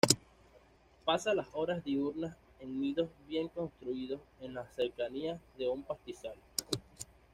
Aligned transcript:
Pasa 1.05 1.35
las 1.35 1.47
horas 1.53 1.83
diurnas 1.83 2.35
en 2.59 2.81
nidos 2.81 3.11
bien 3.27 3.49
construidos 3.49 4.19
en 4.39 4.55
las 4.55 4.73
cercanías 4.73 5.39
de 5.59 5.69
un 5.69 5.83
pastizal. 5.83 6.33